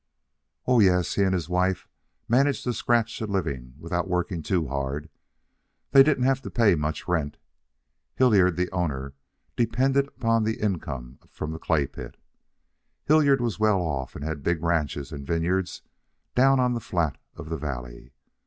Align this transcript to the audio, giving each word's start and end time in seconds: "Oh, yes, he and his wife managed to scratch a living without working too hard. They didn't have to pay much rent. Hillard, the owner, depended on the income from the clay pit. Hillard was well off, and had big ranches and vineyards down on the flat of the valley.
"Oh, 0.65 0.79
yes, 0.79 1.13
he 1.13 1.21
and 1.21 1.31
his 1.31 1.47
wife 1.47 1.87
managed 2.27 2.63
to 2.63 2.73
scratch 2.73 3.21
a 3.21 3.27
living 3.27 3.75
without 3.77 4.07
working 4.07 4.41
too 4.41 4.67
hard. 4.67 5.09
They 5.91 6.01
didn't 6.01 6.23
have 6.23 6.41
to 6.41 6.49
pay 6.49 6.73
much 6.73 7.07
rent. 7.07 7.37
Hillard, 8.15 8.55
the 8.57 8.71
owner, 8.71 9.13
depended 9.55 10.09
on 10.23 10.43
the 10.43 10.59
income 10.59 11.19
from 11.29 11.51
the 11.51 11.59
clay 11.59 11.85
pit. 11.85 12.17
Hillard 13.05 13.41
was 13.41 13.59
well 13.59 13.79
off, 13.79 14.15
and 14.15 14.25
had 14.25 14.41
big 14.41 14.63
ranches 14.63 15.11
and 15.11 15.27
vineyards 15.27 15.83
down 16.33 16.59
on 16.59 16.73
the 16.73 16.79
flat 16.79 17.19
of 17.35 17.49
the 17.49 17.57
valley. 17.59 18.11